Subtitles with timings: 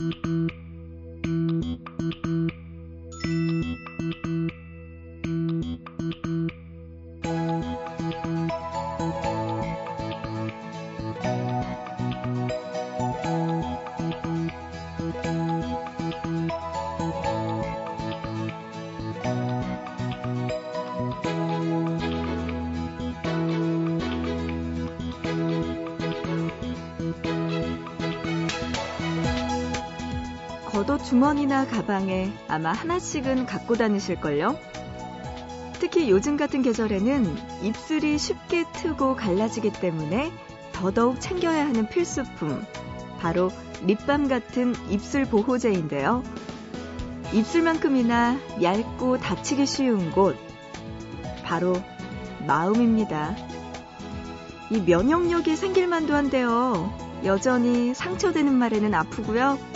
[0.00, 0.37] Mm-hmm.
[31.08, 34.58] 주머니나 가방에 아마 하나씩은 갖고 다니실걸요?
[35.80, 40.30] 특히 요즘 같은 계절에는 입술이 쉽게 트고 갈라지기 때문에
[40.72, 42.62] 더더욱 챙겨야 하는 필수품.
[43.18, 43.50] 바로
[43.86, 46.22] 립밤 같은 입술 보호제인데요.
[47.32, 50.36] 입술만큼이나 얇고 다치기 쉬운 곳.
[51.42, 51.72] 바로
[52.46, 53.34] 마음입니다.
[54.70, 56.92] 이 면역력이 생길만도 한데요.
[57.24, 59.67] 여전히 상처되는 말에는 아프고요.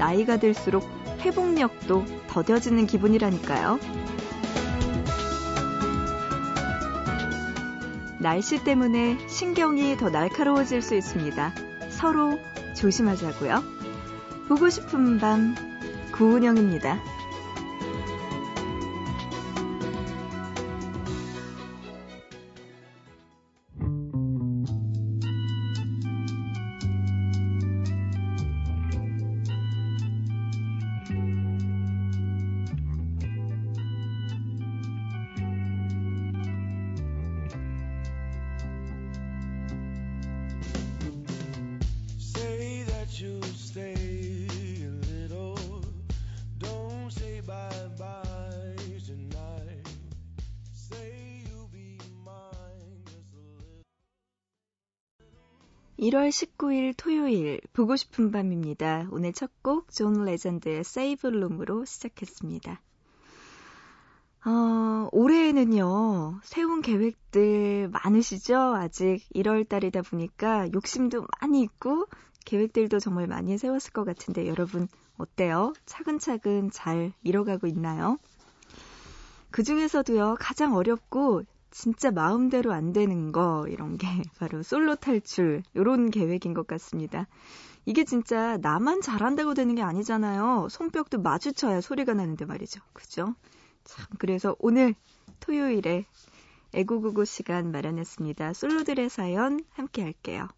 [0.00, 0.88] 나이가 들수록
[1.20, 3.78] 회복력도 더뎌지는 기분이라니까요.
[8.18, 11.52] 날씨 때문에 신경이 더 날카로워질 수 있습니다.
[11.90, 12.38] 서로
[12.74, 13.62] 조심하자고요.
[14.48, 15.54] 보고 싶은 밤
[16.12, 16.98] 구은영입니다.
[56.10, 59.06] 1월 19일 토요일 보고 싶은 밤입니다.
[59.12, 62.80] 오늘 첫 곡 존 레전드의 Save Room으로 시작했습니다.
[64.44, 68.56] 어, 올해에는요, 세운 계획들 많으시죠?
[68.58, 72.06] 아직 1월 달이다 보니까 욕심도 많이 있고,
[72.44, 75.74] 계획들도 정말 많이 세웠을 것 같은데, 여러분, 어때요?
[75.86, 78.16] 차근차근 잘 이뤄가고 있나요?
[79.52, 84.06] 그 중에서도요, 가장 어렵고 진짜 마음대로 안 되는 거 이런 게
[84.38, 87.26] 바로 솔로 탈출 요런 계획인 것 같습니다.
[87.86, 90.68] 이게 진짜 나만 잘한다고 되는 게 아니잖아요.
[90.70, 92.80] 손뼉도 마주쳐야 소리가 나는데 말이죠.
[92.92, 93.34] 그죠?
[93.84, 94.94] 참 그래서 오늘
[95.40, 96.04] 토요일에
[96.74, 98.52] 애구구구 시간 마련했습니다.
[98.52, 100.48] 솔로들의 사연 함께 할게요.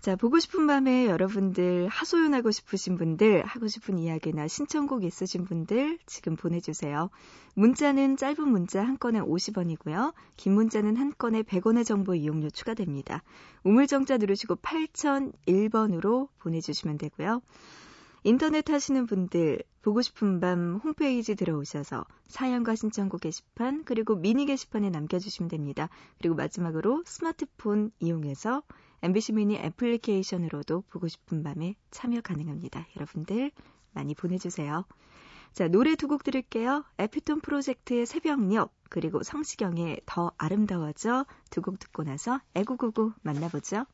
[0.00, 6.36] 자, 보고 싶은 밤에 여러분들 하소연하고 싶으신 분들, 하고 싶은 이야기나 신청곡 있으신 분들 지금
[6.36, 7.10] 보내주세요.
[7.54, 10.14] 문자는 짧은 문자 한 건에 50원이고요.
[10.36, 13.24] 긴 문자는 한 건에 100원의 정보 이용료 추가됩니다.
[13.64, 17.42] 우물정자 누르시고 8001번으로 보내주시면 되고요.
[18.22, 25.48] 인터넷 하시는 분들 보고 싶은 밤 홈페이지 들어오셔서 사연과 신청곡 게시판 그리고 미니 게시판에 남겨주시면
[25.48, 25.88] 됩니다.
[26.18, 28.62] 그리고 마지막으로 스마트폰 이용해서
[29.02, 32.86] MBC 미니 애플리케이션으로도 보고 싶은 밤에 참여 가능합니다.
[32.96, 33.50] 여러분들
[33.92, 34.84] 많이 보내주세요.
[35.52, 36.84] 자, 노래 두 곡 들을게요.
[36.98, 43.86] 에피톤 프로젝트의 새벽녘, 그리고 성시경의 더 아름다워져 두 곡 듣고 나서 애구구구 만나보죠.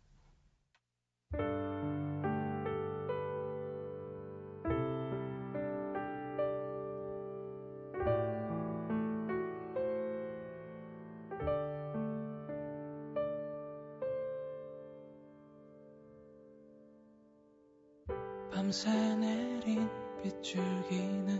[18.72, 19.86] 밤새 내린
[20.22, 21.38] 빗줄기는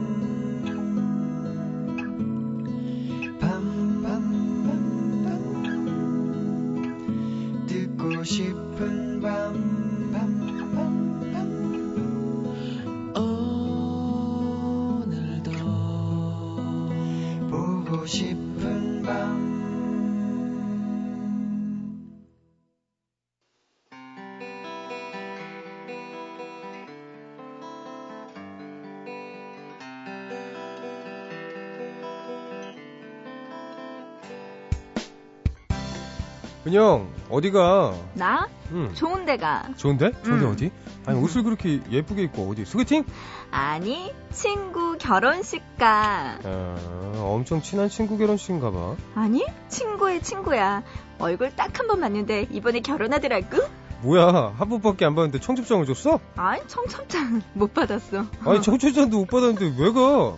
[36.68, 37.94] 은영 어디가?
[38.16, 38.48] 나?
[38.72, 38.92] 응.
[38.96, 39.70] 좋은 데가.
[39.78, 40.12] 좋은데?
[40.24, 40.52] 좋은데 응.
[40.52, 40.72] 어디?
[41.06, 42.66] 아니 옷을 그렇게 예쁘게 입고 어디?
[42.66, 43.06] 소개팅?
[43.52, 46.40] 아니, 친구 결혼식 가.
[46.44, 48.96] 아, 엄청 친한 친구 결혼식인가 봐.
[49.14, 50.82] 아니, 친구의 친구야.
[51.20, 53.60] 얼굴 딱 한 번 봤는데 이번에 결혼하더라고?
[54.02, 56.20] 뭐야 한 번밖에 안 봤는데 청첩장을 줬어?
[56.36, 58.26] 아니, 청첩장 못 받았어.
[58.44, 60.36] 아니 청첩장도 못 받았는데 왜 가?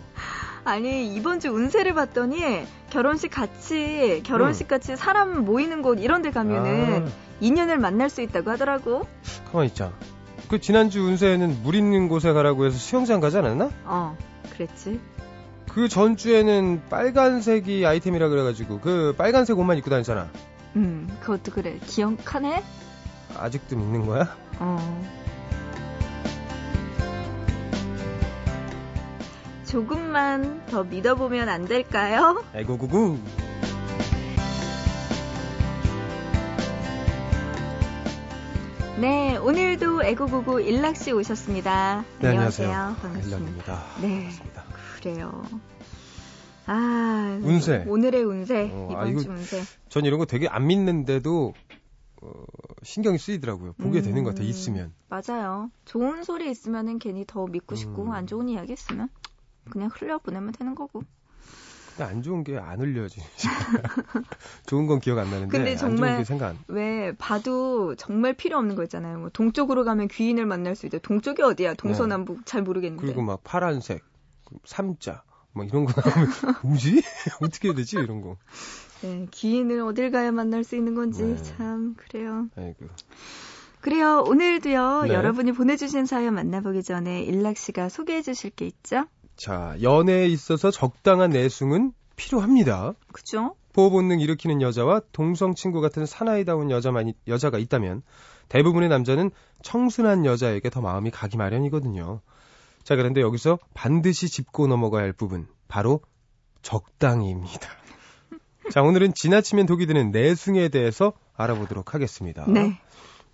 [0.68, 7.06] 아니, 이번 주 운세를 봤더니 결혼식 같이, 결혼식 같이 사람 모이는 곳 이런 데 가면은
[7.06, 7.10] 아,
[7.40, 9.06] 인연을 만날 수 있다고 하더라고.
[9.50, 9.92] 가만히 있자.
[10.48, 13.70] 그 지난주 운세에는 물 있는 곳에 가라고 해서 수영장 가지 않았나?
[13.84, 14.16] 어,
[14.52, 15.00] 그랬지.
[15.70, 20.28] 그 전주에는 빨간색이 아이템이라 그래가지고 그 빨간색 옷만 입고 다녔잖아.
[20.76, 21.78] 음, 그것도 그래.
[21.86, 22.62] 기억하네?
[23.36, 24.36] 아직도 믿는 거야?
[24.58, 24.97] 어.
[29.68, 32.42] 조금만 더 믿어보면 안 될까요?
[32.54, 33.18] 아이고 구구.
[38.98, 42.04] 네, 오늘도 애구구구 일락씨 오셨습니다.
[42.20, 42.68] 네, 안녕하세요.
[42.68, 43.02] 안녕하세요.
[43.02, 43.36] 반갑습니다.
[43.36, 43.84] 일락입니다.
[44.00, 44.14] 네.
[44.14, 44.64] 반갑습니다.
[44.96, 45.42] 그래요.
[46.66, 47.84] 아, 운세.
[47.86, 49.62] 오늘의 운세, 어, 이번 아, 이거 주 운세.
[49.90, 51.52] 전 이런 거 되게 안 믿는데도
[52.22, 52.30] 어,
[52.82, 53.74] 신경이 쓰이더라고요.
[53.74, 54.94] 보게 음, 되는 것 같아 있으면.
[55.08, 55.70] 맞아요.
[55.84, 58.12] 좋은 소리 있으면은 괜히 더 믿고 싶고, 음.
[58.12, 59.08] 안 좋은 이야기 있으면
[59.70, 61.02] 그냥 흘려보내면 되는 거고.
[61.96, 63.20] 근데 안 좋은 게 안 흘려지.
[64.66, 66.58] 좋은 건 기억 안 나는데 근데 안 정말 안.
[66.68, 69.18] 왜 봐도 정말 필요 없는 거 있잖아요.
[69.18, 70.98] 뭐 동쪽으로 가면 귀인을 만날 수 있대.
[70.98, 71.74] 동쪽이 어디야?
[71.74, 73.02] 동서남북 잘 모르겠는데.
[73.04, 73.06] 네.
[73.12, 74.04] 그리고 막 파란색,
[74.64, 75.22] 삼자,
[75.52, 76.28] 막 이런 거 나오면
[76.62, 77.02] 뭐지?
[77.42, 78.36] 어떻게 해야 되지 이런 거.
[79.02, 81.36] 네, 귀인을 어딜 가야 만날 수 있는 건지 네.
[81.42, 82.48] 참 그래요.
[82.56, 82.86] 아이고.
[83.80, 84.24] 그래요.
[84.26, 85.02] 오늘도요.
[85.08, 85.14] 네.
[85.14, 89.06] 여러분이 보내주신 사연 만나보기 전에 일락 씨가 소개해 주실 게 있죠?
[89.38, 92.94] 자 연애에 있어서 적당한 내숭은 필요합니다.
[93.12, 93.54] 그죠?
[93.72, 98.02] 보호 본능 일으키는 여자와 동성 친구 같은 사나이다운 여자만 여자가 있다면
[98.48, 99.30] 대부분의 남자는
[99.62, 102.20] 청순한 여자에게 더 마음이 가기 마련이거든요.
[102.82, 106.00] 자 그런데 여기서 반드시 짚고 넘어가야 할 부분 바로
[106.62, 107.68] 적당히입니다.
[108.72, 112.44] 자 오늘은 지나치면 독이 드는 내숭에 대해서 알아보도록 하겠습니다.
[112.48, 112.80] 네.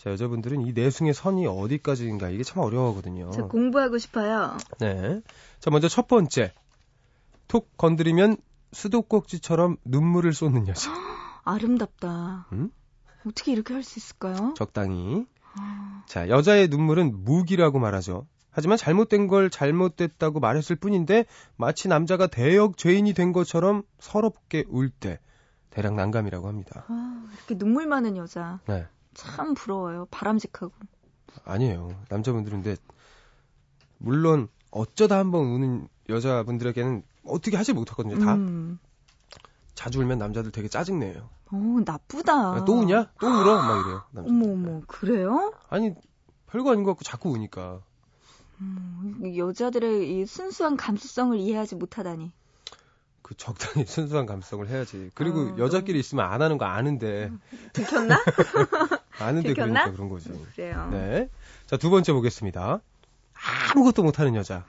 [0.05, 3.31] 자 여자분들은 이 내숭의 선이 어디까지인가 이게 참 어려워하거든요.
[3.31, 4.59] 저 공부하고 싶어요.
[4.79, 5.23] 네.
[5.61, 6.53] 자, 먼저 첫 번째.
[7.49, 8.37] 톡 건드리면
[8.73, 10.91] 수도꼭지처럼 눈물을 쏟는 여자.
[11.45, 12.49] 아름답다.
[12.53, 12.71] 음?
[13.27, 14.53] 어떻게 이렇게 할 수 있을까요?
[14.59, 15.25] 적당히.
[15.57, 18.27] 아, 자, 여자의 눈물은 무기라고 말하죠.
[18.51, 21.25] 하지만 잘못된 걸 잘못됐다고 말했을 뿐인데
[21.57, 25.19] 마치 남자가 대역 죄인이 된 것처럼 서럽게 울 때
[25.71, 26.85] 대략 난감이라고 합니다.
[26.89, 28.61] 아, 이렇게 눈물 많은 여자.
[28.67, 28.87] 네.
[29.15, 30.07] 참 부러워요.
[30.11, 30.73] 바람직하고.
[31.45, 31.91] 아니에요.
[32.09, 32.81] 남자분들은 근데
[33.99, 38.19] 물론 어쩌다 한번 우는 여자분들에게는 어떻게 하지 못하거든요.
[38.19, 38.79] 다 음.
[39.75, 41.29] 자주 울면 남자들 되게 짜증내요.
[41.51, 42.59] 어, 나쁘다.
[42.59, 43.11] 야, 또 우냐?
[43.21, 43.63] 또 울어?
[43.63, 44.03] 막 이래요.
[44.13, 44.31] 남자들.
[44.31, 45.53] 어머, 어머, 그래요?
[45.69, 45.95] 아니
[46.47, 47.81] 별거 아닌 것 같고 자꾸 우니까
[48.61, 52.33] 음, 이 여자들의 이 순수한 감수성을 이해하지 못하다니.
[53.23, 55.11] 그 적당히 순수한 감성을 해야지.
[55.15, 57.33] 그리고 어, 여자끼리 있으면 안 하는 거 아는데
[57.73, 58.19] 들켰나?
[59.19, 59.85] 아는데 들켰나?
[59.85, 60.31] 그러니까 그런 거지.
[60.57, 60.89] 그래요.
[60.93, 61.29] 네.
[61.67, 62.81] 자 두 번째 보겠습니다.
[63.75, 64.65] 아무것도 못하는 여자.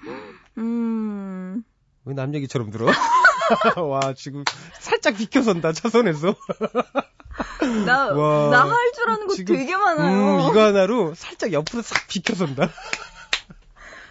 [0.57, 1.63] 음,
[2.05, 2.87] 왜 남 얘기처럼 들어?
[3.89, 4.43] 와 지금
[4.79, 6.35] 살짝 비켜선다 차선에서.
[7.85, 10.45] 나, 와, 나할 줄 아는 거 지금, 되게 많아요.
[10.45, 12.69] 음 이거 하나로 살짝 옆으로 싹 비켜선다.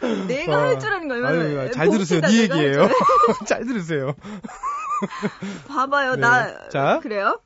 [0.28, 0.62] 내가 와.
[0.68, 1.70] 할줄 아는 거 얼마나 아유.
[1.72, 2.20] 잘 들으세요.
[2.20, 2.88] 네 얘기예요.
[2.88, 3.46] 줄.
[3.46, 4.14] 잘 들으세요.
[5.68, 6.20] 봐봐요, 네.
[6.20, 6.68] 나.
[6.68, 7.00] 자.
[7.02, 7.40] 그래요?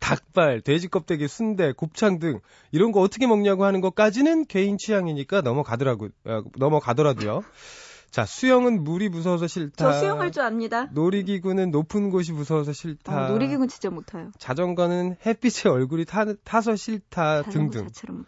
[0.00, 2.40] 닭발, 돼지 껍데기, 순대, 곱창 등
[2.72, 7.42] 이런 거 어떻게 먹냐고 하는 것까지는 개인 취향이니까 넘어가더라고 어, 넘어가더라도요.
[8.10, 9.92] 자, 수영은 물이 무서워서 싫다.
[9.92, 10.86] 저 수영할 줄 압니다.
[10.92, 13.28] 놀이기구는 높은 곳이 무서워서 어, 싫다.
[13.28, 14.30] 놀이기구는 진짜 못해요.
[14.38, 18.24] 자전거는 햇빛에 얼굴이 타, 타서 싫다 등등 자체를.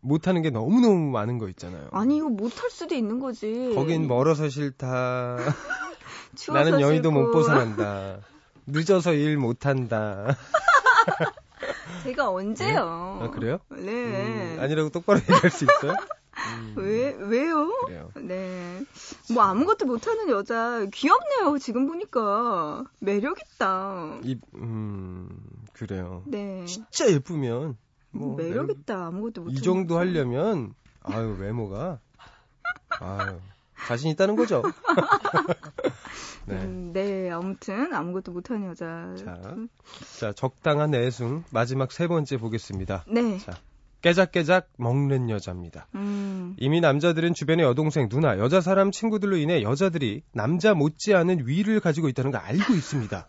[0.00, 1.88] 못하는 게 너무너무 많은 거 있잖아요.
[1.92, 3.72] 아니, 이거 못할 수도 있는 거지.
[3.74, 5.38] 거긴 멀어서 싫다.
[6.52, 7.26] 나는 여의도 싫고.
[7.26, 8.18] 못 벗어난다.
[8.66, 10.36] 늦어서 일 못한다.
[12.04, 13.18] 제가 언제요?
[13.22, 13.58] 아, 그래요?
[13.70, 14.54] 네.
[14.56, 15.94] 음, 아니라고 똑바로 얘기할 수 있어요?
[16.58, 17.68] 음, 왜, 왜요?
[17.86, 18.10] 그래요.
[18.16, 18.82] 네.
[19.32, 21.58] 뭐 아무것도 못하는 여자 귀엽네요.
[21.58, 24.18] 지금 보니까 매력있다.
[24.22, 25.28] 이, 음,
[25.72, 26.22] 그래요.
[26.26, 26.64] 네.
[26.66, 27.76] 진짜 예쁘면
[28.10, 29.06] 뭐 매력있다.
[29.06, 29.98] 아무것도 못하는 이 정도.
[29.98, 32.00] 하려면 아유 외모가
[33.00, 33.38] 아유
[33.86, 34.62] 자신 있다는 거죠.
[36.46, 36.54] 네.
[36.54, 39.14] 음, 네, 아무튼 아무것도 못하는 여자.
[39.18, 39.56] 자,
[40.18, 43.04] 자 적당한 애승 마지막 세 번째 보겠습니다.
[43.08, 43.38] 네.
[43.38, 43.52] 자,
[44.02, 45.88] 깨작깨작 먹는 여자입니다.
[45.96, 52.08] 음, 이미 남자들은 주변의 여동생, 누나, 여자 사람 친구들로 인해 여자들이 남자 못지않은 위를 가지고
[52.08, 53.26] 있다는 걸 알고 있습니다.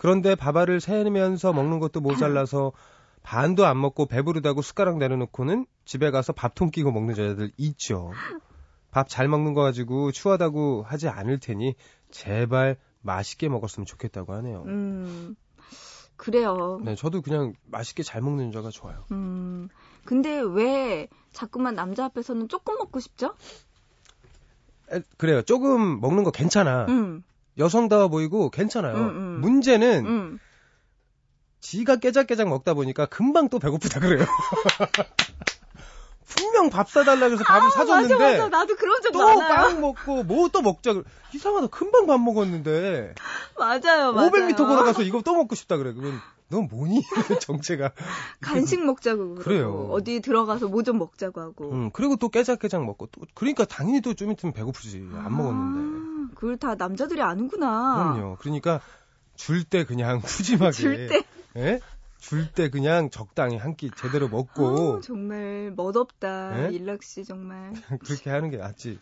[0.00, 2.72] 그런데 밥알을 세면서 먹는 것도 모자라서
[3.22, 8.12] 반도 안 먹고 배부르다고 숟가락 내려놓고는 집에 가서 밥통 끼고 먹는 여자들 있죠.
[8.92, 11.74] 밥 잘 먹는 거 가지고 추하다고 하지 않을 테니
[12.10, 14.62] 제발 맛있게 먹었으면 좋겠다고 하네요.
[14.66, 15.34] 음,
[16.16, 16.78] 그래요.
[16.84, 19.04] 네, 저도 그냥 맛있게 잘 먹는 여자가 좋아요.
[19.10, 19.68] 음,
[20.04, 23.34] 근데 왜 자꾸만 남자 앞에서는 조금 먹고 싶죠?
[24.92, 25.42] 에, 그래요.
[25.42, 26.84] 조금 먹는 거 괜찮아.
[26.90, 27.24] 음,
[27.58, 28.94] 여성다워 보이고 괜찮아요.
[28.94, 29.40] 음, 음.
[29.40, 30.38] 문제는 음.
[31.60, 34.26] 지가 깨작깨작 먹다 보니까 금방 또 배고프다 그래요.
[36.36, 38.48] 분명 밥 사달라 그래서 밥을 사줬는데 맞아, 맞아.
[38.48, 39.18] 나도 그런 적 또.
[39.18, 41.04] 빵 먹고 뭐 또 먹자 그래.
[41.34, 43.14] 이상하다 금방 밥 먹었는데
[43.58, 44.30] 맞아요, 맞아요.
[44.30, 45.92] 500m 걸어가서 이거 또 먹고 싶다 그래.
[45.92, 47.02] 그건 넌 뭐니?
[47.40, 47.92] 정체가.
[48.42, 49.88] 간식 먹자고 그래요.
[49.90, 51.70] 어디 들어가서 뭐 좀 먹자고 하고.
[51.72, 54.98] 음, 그리고 또 깨작깨작 먹고 또 그러니까 당연히 또 좀 있으면 배고프지.
[55.14, 55.80] 안 먹었는데.
[56.32, 58.14] 아, 그걸 다 남자들이 아는구나.
[58.14, 58.36] 그럼요.
[58.40, 58.80] 그러니까
[59.36, 60.20] 줄 때 그냥
[60.68, 61.24] 푸짐하게 줄 때.
[61.56, 61.80] 예?
[62.22, 66.54] 줄 때 그냥 적당히 한 끼 제대로 먹고 아, 정말 멋없다.
[66.68, 66.72] 네?
[66.72, 67.72] 일락 씨 정말.
[68.04, 68.98] 그렇게 하는 게 낫지.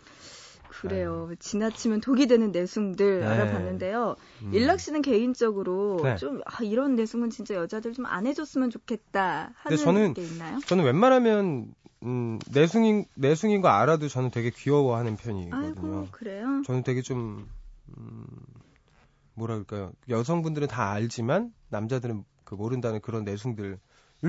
[0.68, 1.30] 그래요.
[1.38, 3.26] 지나치면 독이 되는 내숭들 네.
[3.26, 4.14] 알아봤는데요.
[4.42, 4.54] 음.
[4.54, 6.16] 일락 씨는 개인적으로 네.
[6.16, 10.58] 좀 아, 이런 내숭은 진짜 여자들 좀 안 해줬으면 좋겠다 하는 저는- 게 있나요?
[10.66, 11.74] 저는 웬만하면
[12.04, 15.66] 음, 내숭인 내숭인 거 알아도 저는 되게 귀여워하는 편이거든요.
[15.66, 16.62] 아이고 그래요.
[16.64, 17.46] 저는 되게 좀
[17.98, 18.24] 음,
[19.34, 19.92] 뭐라 그럴까요?
[20.08, 23.78] 여성분들은 다 알지만 남자들은 그 모른다는 그런 내숭들을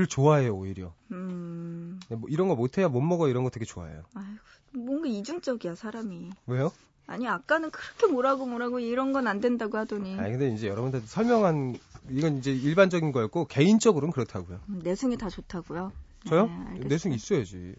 [0.07, 0.93] 좋아해요 오히려.
[1.11, 4.03] 음, 근데 뭐 이런 거 못해야 못 먹어 이런 거 되게 좋아해요.
[4.13, 4.37] 아이고
[4.73, 6.29] 뭔가 이중적이야 사람이.
[6.45, 6.71] 왜요?
[7.07, 11.77] 아니 아까는 그렇게 뭐라고 뭐라고 이런 건 안 된다고 하더니 아니 근데 이제 여러분들 설명한
[12.11, 14.59] 이건 이제 일반적인 거였고 개인적으로는 그렇다고요.
[14.69, 15.91] 음, 내숭이 다 좋다고요.
[16.27, 16.45] 저요?
[16.45, 16.79] 네.
[16.85, 17.73] 내숭 있어야지.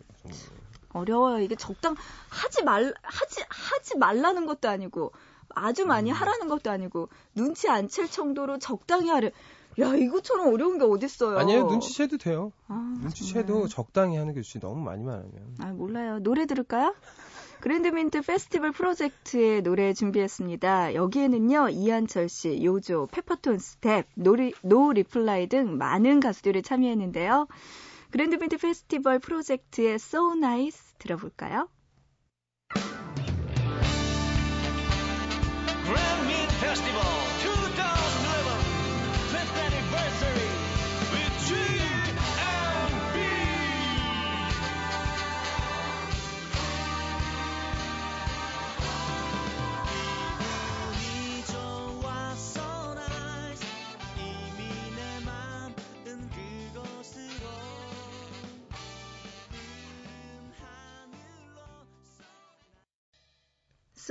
[0.90, 1.38] 어려워요.
[1.40, 1.94] 이게 적당
[2.28, 5.12] 하지 말 하지 하지 말라는 것도 아니고
[5.50, 6.14] 아주 많이 음.
[6.16, 9.30] 하라는 것도 아니고 눈치 안 챌 정도로 적당히 하래.
[9.80, 11.38] 야 이거처럼 어려운 게 어딨어요.
[11.38, 12.52] 아니에요 눈치채도 돼요.
[12.68, 13.68] 아, 눈치채도 정말.
[13.68, 15.32] 적당히 하는 게 좋지 너무 많이 말하면.
[15.60, 16.18] 아 몰라요.
[16.20, 16.94] 노래 들을까요?
[17.60, 20.94] 그랜드 민트 페스티벌 프로젝트의 노래 준비했습니다.
[20.94, 27.46] 여기에는요 이한철 씨, 요조, 페퍼톤스, 노리, 노 리플라이 등 많은 가수들이 참여했는데요.
[28.10, 31.68] 그랜드민트 페스티벌 프로젝트의 So Nice 들어볼까요?
[35.84, 37.11] Grand Meat Festival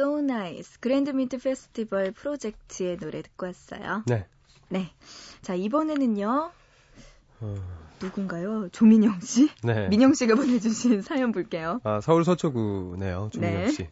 [0.01, 4.03] So Nice 그랜드민트 페스티벌 프로젝트의 노래 듣고 왔어요.
[4.07, 4.25] 네.
[4.67, 4.89] 네.
[5.43, 6.51] 자, 이번에는요.
[7.41, 7.55] 어,
[8.01, 8.67] 누군가요?
[8.69, 9.51] 조민영 씨?
[9.61, 9.89] 네.
[9.89, 11.79] 민영 씨가 보내주신 사연 볼게요.
[11.83, 13.29] 아, 서울 서초구네요.
[13.31, 13.69] 조민영 네.
[13.69, 13.89] 씨.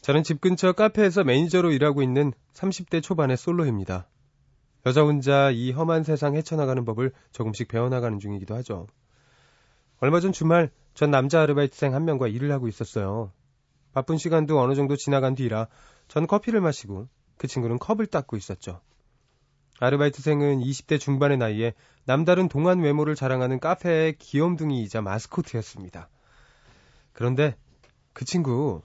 [0.00, 4.08] 저는 집 근처 카페에서 매니저로 일하고 있는 30대 초반의 솔로입니다.
[4.86, 8.86] 여자 혼자 이 험한 세상 헤쳐나가는 법을 조금씩 배워나가는 중이기도 하죠.
[10.00, 13.32] 얼마 전 주말 전 남자 아르바이트생 한 명과 일을 하고 있었어요.
[13.92, 15.68] 바쁜 시간도 어느 정도 지나간 뒤라
[16.08, 18.80] 전 커피를 마시고 그 친구는 컵을 닦고 있었죠.
[19.80, 26.08] 아르바이트생은 20대 중반의 나이에 남다른 동안 외모를 자랑하는 카페의 귀염둥이이자 마스코트였습니다.
[27.12, 27.56] 그런데
[28.12, 28.82] 그 친구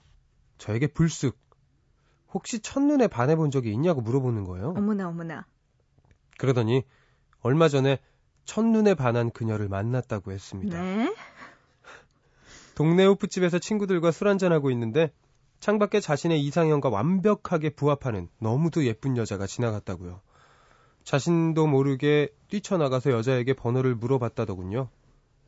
[0.58, 1.38] 저에게 불쑥
[2.32, 4.74] 혹시 첫눈에 반해 본 적이 있냐고 물어보는 거예요.
[4.76, 5.46] 어머나, 어머나.
[6.36, 6.84] 그러더니
[7.40, 7.98] 얼마 전에
[8.44, 10.82] 첫눈에 반한 그녀를 만났다고 했습니다.
[10.82, 11.14] 네.
[12.78, 15.10] 동네 호프집에서 친구들과 술 한잔하고 있는데
[15.58, 20.20] 창밖에 자신의 이상형과 완벽하게 부합하는 너무도 예쁜 여자가 지나갔다고요.
[21.02, 24.90] 자신도 모르게 뛰쳐나가서 여자에게 번호를 물어봤다더군요.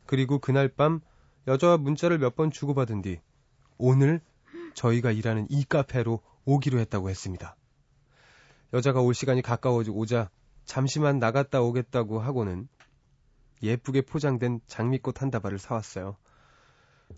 [0.06, 1.02] 그리고 그날 밤
[1.46, 3.20] 여자와 문자를 몇 번 주고받은 뒤
[3.78, 4.20] 오늘
[4.74, 7.54] 저희가 일하는 이 카페로 오기로 했다고 했습니다.
[8.72, 10.30] 여자가 올 시간이 가까워지고 오자
[10.64, 12.66] 잠시만 나갔다 오겠다고 하고는
[13.62, 16.16] 예쁘게 포장된 장미꽃 한 다발을 사왔어요.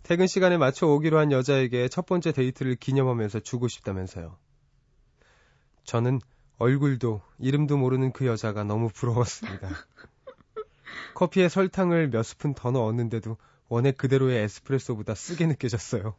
[0.03, 4.37] 퇴근 시간에 맞춰 오기로 한 여자에게 첫 번째 데이트를 기념하면서 주고 싶다면서요.
[5.85, 6.21] 저는
[6.59, 9.69] 얼굴도 이름도 모르는 그 여자가 너무 부러웠습니다.
[11.15, 13.37] 커피에 설탕을 몇 스푼 더 넣었는데도
[13.69, 16.15] 원액 그대로의 에스프레소보다 쓰게 느껴졌어요.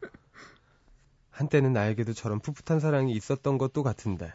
[1.29, 4.31] 한때는 나에게도 저런 풋풋한 사랑이 있었던 것도 같은데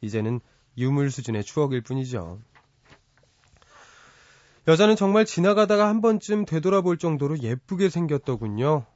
[0.00, 0.40] 이제는
[0.76, 2.40] 유물 수준의 추억일 뿐이죠.
[4.66, 8.86] 여자는 정말 지나가다가 한 번쯤 되돌아볼 정도로 예쁘게 생겼더군요.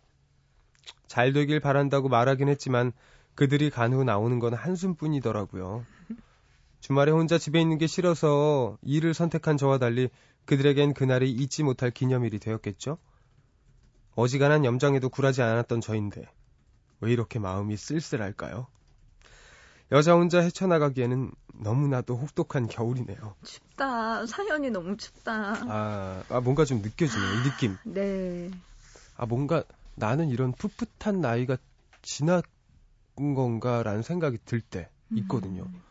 [1.06, 2.92] 잘 되길 바란다고 말하긴 했지만
[3.34, 5.84] 그들이 간후 나오는 건 한숨뿐이더라고요.
[6.80, 10.08] 주말에 혼자 집에 있는 게 싫어서 일을 선택한 저와 달리
[10.46, 12.96] 그들에겐 그날이 잊지 못할 기념일이 되었겠죠?
[14.14, 16.25] 어지간한 염장에도 굴하지 않았던 저인데
[17.00, 18.68] 왜 이렇게 마음이 쓸쓸할까요?
[19.90, 23.35] 여자 혼자 헤쳐나가기에는 너무나도 혹독한 겨울이네요.
[23.42, 24.26] 춥다.
[24.26, 25.33] 사연이 너무 춥다.
[25.66, 27.78] 아, 아, 뭔가 좀 느껴지네요, 이 느낌.
[27.85, 28.50] 네.
[29.16, 29.64] 아, 뭔가
[29.95, 31.57] 나는 이런 풋풋한 나이가
[32.02, 32.42] 지난
[33.16, 35.62] 건가라는 생각이 들 때 있거든요.
[35.62, 35.83] 음.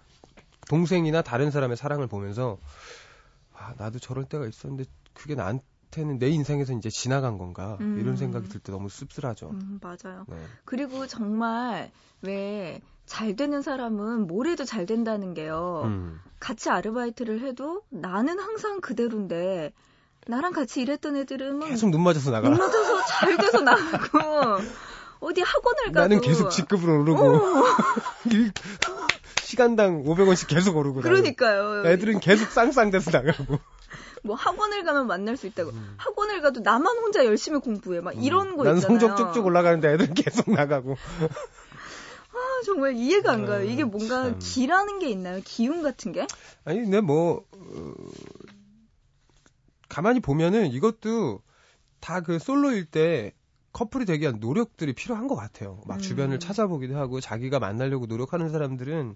[0.70, 2.58] 동생이나 다른 사람의 사랑을 보면서
[3.54, 7.98] 아, 나도 저럴 때가 있었는데 그게 나한테 는 내 인생에서 이제 지나간 건가 음.
[8.00, 9.50] 이런 생각이 들 때 너무 씁쓸하죠.
[9.52, 10.26] 음, 맞아요.
[10.28, 10.36] 네.
[10.66, 11.92] 그리고 정말
[12.22, 15.84] 왜 잘 되는 사람은 뭘 해도 잘 된다는 게요.
[15.86, 16.20] 음.
[16.42, 19.72] 같이 아르바이트를 해도 나는 항상 그대로인데
[20.28, 22.50] 나랑 같이 일했던 애들은 막 계속 눈 맞아서 나가.
[22.50, 24.20] 눈 맞아서 잘 돼서 나가고
[25.22, 27.64] 어디 학원을 가도 나는 계속 직급을 오르고 어,
[28.30, 28.52] 일-
[29.42, 31.10] 시간당 500원씩 계속 오르고 나는.
[31.22, 31.88] 그러니까요.
[31.88, 33.58] 애들은 계속 쌍쌍돼서 나가고.
[34.24, 35.72] 뭐 학원을 가면 만날 수 있다고.
[35.72, 35.96] 음.
[35.98, 38.02] 학원을 가도 나만 혼자 열심히 공부해.
[38.02, 39.00] 막 이런 거난 있잖아요.
[39.00, 40.96] 성적 쭉쭉 올라가는데 애들은 계속 나가고.
[41.22, 43.62] 아, 정말 이해가 안 가요.
[43.62, 44.40] 어, 이게 뭔가 참.
[44.40, 45.42] 기라는 게 있나요?
[45.44, 46.28] 기운 같은 게?
[46.66, 47.94] 아니, 근데 뭐, 어,
[49.90, 51.42] 가만히 보면은 이것도
[52.00, 53.34] 다 그 솔로일 때
[53.74, 55.82] 커플이 되기 위한 노력들이 필요한 것 같아요.
[55.86, 56.00] 막 음.
[56.00, 59.16] 주변을 찾아보기도 하고 자기가 만나려고 노력하는 사람들은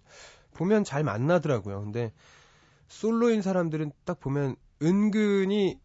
[0.54, 1.82] 보면 잘 만나더라고요.
[1.82, 2.12] 근데
[2.88, 5.80] 솔로인 사람들은 딱 보면 은근히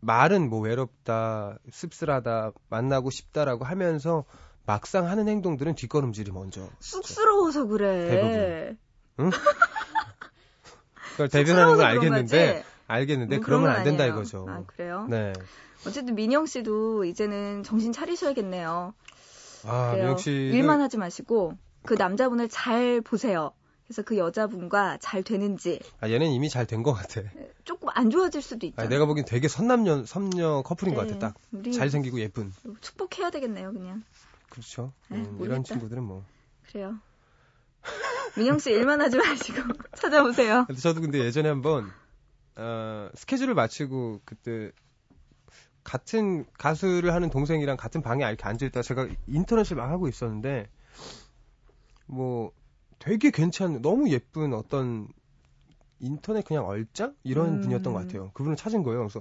[0.00, 4.24] 말은 뭐 외롭다, 씁쓸하다, 만나고 싶다라고 하면서
[4.64, 6.68] 막상 하는 행동들은 뒷걸음질이 먼저.
[6.80, 8.76] 쑥스러워서 그래.
[9.16, 9.30] 대부분.
[11.12, 12.64] 그걸 대변하는 건 알겠는데?
[12.88, 14.16] 알겠는데 뭐 그러면 안 된다 아니에요.
[14.16, 14.46] 이거죠.
[14.48, 15.06] 아, 그래요?
[15.08, 15.32] 네.
[15.86, 18.94] 어쨌든 민영 씨도 이제는 정신 차리셔야겠네요.
[19.64, 19.92] 아.
[19.94, 20.30] 민영 씨.
[20.30, 23.52] 일만 하지 마시고 그 남자분을 잘 보세요.
[23.86, 27.22] 그래서 그 여자분과 잘 되는지 아, 얘는 이미 잘 된 것 같아.
[27.64, 28.88] 조금 안 좋아질 수도 아, 있잖아요.
[28.90, 31.32] 내가 보기엔 되게 선남녀, 선녀 커플인 것 네, 같아.
[31.32, 31.72] 딱.
[31.72, 32.52] 잘생기고 예쁜.
[32.80, 34.02] 축복해야 되겠네요, 그냥.
[34.50, 34.92] 그렇죠.
[35.08, 35.62] 네, 음, 이런.
[35.64, 36.24] 친구들은 뭐.
[36.68, 36.98] 그래요.
[38.36, 39.56] 민영 씨 일만 하지 마시고
[39.94, 40.66] 찾아오세요.
[40.80, 41.90] 저도 근데 예전에 한번,
[42.56, 44.72] 어, 스케줄을 마치고 그때
[45.84, 50.68] 같은 가수를 하는 동생이랑 같은 방에 이렇게 앉아있다가 제가 인터넷을 막 하고 있었는데,
[52.06, 52.50] 뭐,
[52.98, 55.08] 되게 괜찮은, 너무 예쁜 어떤
[55.98, 57.14] 인터넷 그냥 얼짱?
[57.22, 57.60] 이런 음.
[57.62, 58.30] 분이었던 것 같아요.
[58.32, 59.06] 그분을 찾은 거예요.
[59.08, 59.20] 그래서,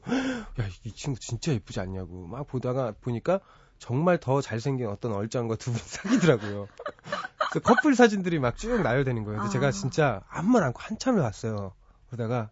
[0.59, 2.27] 야, 이 친구 진짜 예쁘지 않냐고.
[2.27, 3.39] 막 보다가 보니까
[3.79, 6.67] 정말 더 잘생긴 어떤 얼짱과 두 분이 사귀더라고요.
[7.51, 9.39] 그래서 커플 사진들이 막 쭉 나열되는 거예요.
[9.39, 9.51] 근데 아.
[9.51, 11.73] 제가 진짜 아무 말 않고 한참을 봤어요.
[12.07, 12.49] 그러다가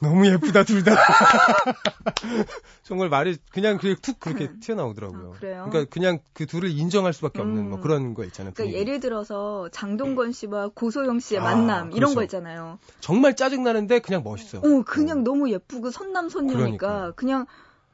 [0.00, 0.92] 너무 예쁘다 둘 다.
[2.82, 5.32] 정말 말이 그냥 그냥 툭 그렇게 튀어나오더라고요.
[5.34, 5.66] 아, 그래요?
[5.68, 7.70] 그러니까 그냥 그 둘을 인정할 수밖에 없는 음.
[7.70, 8.52] 뭐 그런 거 있잖아요.
[8.54, 8.78] 그러니까 분위기.
[8.78, 12.14] 예를 들어서 장동건 씨와 고소영 씨의 아, 만남 이런 그렇죠.
[12.14, 12.78] 거 있잖아요.
[13.00, 14.58] 정말 짜증 나는데 그냥 멋있어.
[14.58, 17.12] 어, 그냥 너무 예쁘고 선남선녀니까 그러니까요.
[17.16, 17.46] 그냥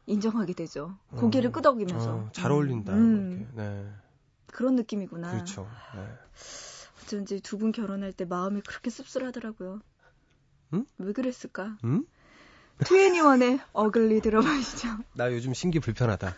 [0.06, 0.96] 인정하게 되죠.
[1.16, 1.50] 고개를 음.
[1.50, 2.28] 어, 끄덕이면서.
[2.32, 2.92] 잘 어울린다.
[2.92, 3.68] 음, 이렇게.
[3.70, 3.86] 네.
[4.48, 5.30] 그런 느낌이구나.
[5.30, 5.68] 그렇죠.
[5.94, 6.02] 네.
[7.04, 9.80] 어쩐지 두 분 결혼할 때 마음이 그렇게 씁쓸하더라고요.
[10.74, 10.84] 응?
[10.98, 11.76] 왜 그랬을까?
[11.84, 12.04] 음?
[12.84, 14.88] 트웬티원의 어글리 들어보시죠.
[15.14, 16.34] 나 요즘 신기 불편하다.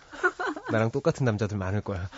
[0.70, 2.08] 나랑 똑같은 남자들 많을 거야.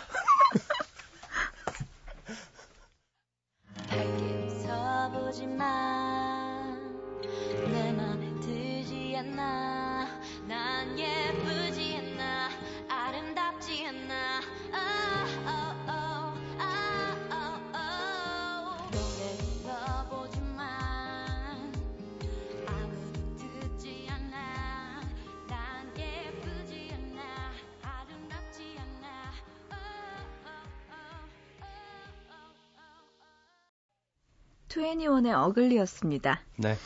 [34.77, 36.39] 트웬티원의 어글리였습니다.
[36.57, 36.77] 네.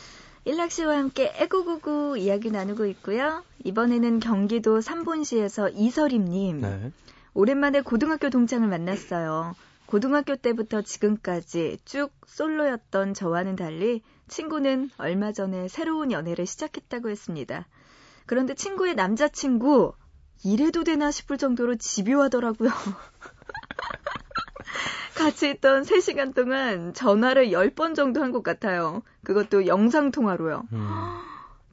[0.46, 3.44] 일락 씨와 함께 애구구구 이야기 나누고 있고요.
[3.64, 6.62] 이번에는 경기도 삼본시에서 이설임님.
[6.62, 6.90] 네.
[7.34, 9.54] 오랜만에 고등학교 동창을 만났어요.
[9.84, 17.68] 고등학교 때부터 지금까지 쭉 솔로였던 저와는 달리 친구는 얼마 전에 새로운 연애를 시작했다고 했습니다.
[18.24, 19.92] 그런데 친구의 남자친구
[20.44, 22.70] 이래도 되나 싶을 정도로 집요하더라고요.
[25.14, 29.02] 같이 있던 3시간 동안 전화를 10번 정도 한 것 같아요.
[29.24, 30.62] 그것도 영상통화로요.
[30.72, 30.88] 음.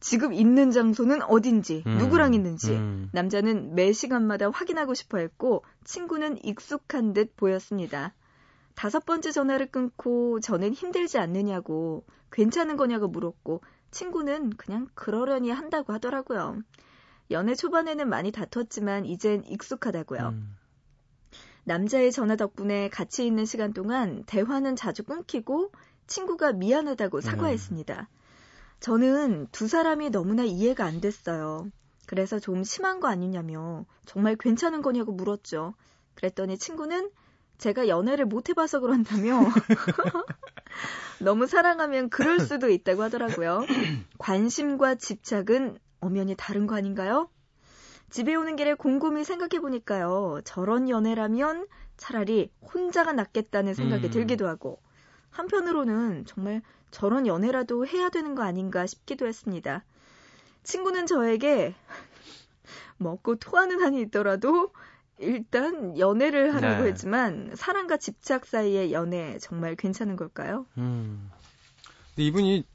[0.01, 1.97] 지금 있는 장소는 어딘지, 음.
[1.97, 3.09] 누구랑 있는지, 음.
[3.13, 8.13] 남자는 매 시간마다 확인하고 싶어 했고, 친구는 익숙한 듯 보였습니다.
[8.75, 16.57] 다섯 번째 전화를 끊고 저는 힘들지 않느냐고, 괜찮은 거냐고 물었고, 친구는 그냥 그러려니 한다고 하더라고요.
[17.31, 20.29] 연애 초반에는 많이 다퉜지만 이젠 익숙하다고요.
[20.29, 20.55] 음.
[21.69, 25.71] 남자의 전화 덕분에 같이 있는 시간 동안 대화는 자주 끊기고
[26.07, 28.09] 친구가 미안하다고 사과했습니다.
[28.79, 31.69] 저는 두 사람이 너무나 이해가 안 됐어요.
[32.07, 35.75] 그래서 좀 심한 거 아니냐며 정말 괜찮은 거냐고 물었죠.
[36.15, 37.11] 그랬더니 친구는
[37.59, 39.39] 제가 연애를 못 해봐서 그런다며
[41.21, 43.63] 너무 사랑하면 그럴 수도 있다고 하더라고요.
[44.17, 47.29] 관심과 집착은 엄연히 다른 거 아닌가요?
[48.09, 50.41] 집에 오는 길에 곰곰이 생각해 보니까요.
[50.43, 51.67] 저런 연애라면
[51.97, 54.11] 차라리 혼자가 낫겠다는 생각이 음.
[54.11, 54.81] 들기도 하고,
[55.29, 59.83] 한편으로는 정말 저런 연애라도 해야 되는 거 아닌가 싶기도 했습니다.
[60.63, 61.75] 친구는 저에게
[62.97, 64.71] 먹고 토하는 한이 있더라도
[65.19, 66.89] 일단 연애를 하라고 네.
[66.89, 70.65] 했지만 사랑과 집착 사이의 연애 정말 괜찮은 걸까요?
[70.77, 71.29] 음.
[72.15, 72.65] 근데 이분이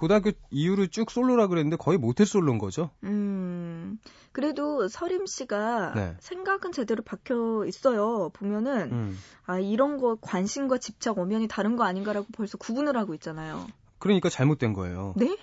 [0.00, 2.88] 고, 고등학교 이후로 쭉 솔로라 그랬는데 거의 모태 솔로인 거죠?
[3.04, 3.98] 음,
[4.32, 6.16] 그래도 서림 씨가 네.
[6.20, 8.30] 생각은 제대로 박혀 있어요.
[8.32, 9.18] 보면은, 음.
[9.44, 13.66] 아, 이런 거 관심과 집착 엄연히 다른 거 아닌가라고 벌써 구분을 하고 있잖아요.
[13.98, 15.12] 그러니까 잘못된 거예요.
[15.16, 15.36] 네?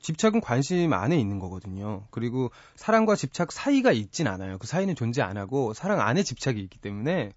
[0.00, 2.06] 집착은 관심 안에 있는 거거든요.
[2.10, 4.56] 그리고 사랑과 집착 사이가 있진 않아요.
[4.58, 7.32] 그 사이는 존재 안 하고 사랑 안에 집착이 있기 때문에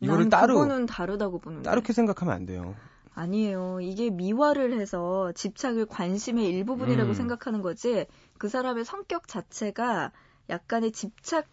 [0.00, 1.68] 이거를 난 따로 그거는 다르다고 보는데.
[1.68, 2.76] 따르게 생각하면 안 돼요.
[3.18, 3.80] 아니에요.
[3.80, 7.14] 이게 미화를 해서 집착을 관심의 일부분이라고 음.
[7.14, 8.06] 생각하는 거지.
[8.38, 10.12] 그 사람의 성격 자체가
[10.48, 11.46] 약간의 집착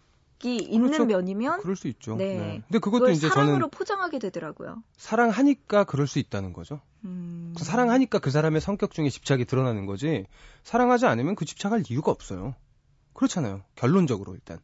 [0.44, 1.06] 이 있는 그렇죠.
[1.06, 2.14] 면이면 그럴 수 있죠.
[2.16, 2.62] 네.
[2.68, 4.82] 근데 그것도 이제 사랑으로 포장하게 되더라고요.
[4.98, 6.82] 사랑하니까 그럴 수 있다는 거죠.
[7.04, 7.54] 음.
[7.56, 10.26] 그 사랑하니까 그 사람의 성격 중에 집착이 드러나는 거지.
[10.62, 12.54] 사랑하지 않으면 그 집착할 이유가 없어요.
[13.14, 13.62] 그렇잖아요.
[13.76, 14.58] 결론적으로 일단.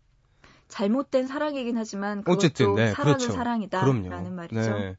[0.68, 3.32] 잘못된 사랑이긴 하지만 그것도 어쨌든 네, 사랑은 그렇죠.
[3.32, 4.34] 사랑이다라는.
[4.34, 4.60] 말이죠.
[4.60, 4.96] 네.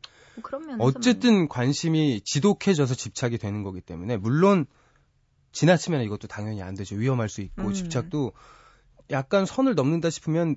[0.77, 4.65] 뭐 어쨌든 관심이 지독해져서 집착이 되는 거기 때문에 물론
[5.51, 6.95] 지나치면 이것도 당연히 안 되죠.
[6.95, 7.73] 위험할 수 있고 음.
[7.73, 8.33] 집착도
[9.11, 10.55] 약간 선을 넘는다 싶으면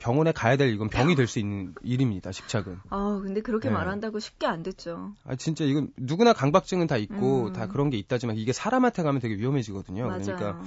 [0.00, 2.32] 병원에 가야 될 이건 병이 될 수 있는 일입니다.
[2.32, 2.78] 집착은.
[2.88, 3.74] 아 근데 그렇게 네.
[3.74, 5.12] 말한다고 쉽게 안 됐죠.
[5.24, 7.52] 아 진짜 이건 누구나 강박증은 다 있고 음.
[7.52, 10.06] 다 그런 게 있다지만 이게 사람한테 가면 되게 위험해지거든요.
[10.06, 10.22] 맞아요.
[10.24, 10.62] 그러니까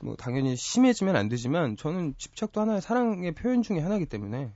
[0.00, 4.50] 뭐 당연히 심해지면 안 되지만 저는 집착도 하나의 사랑의 표현 중에 하나이기 때문에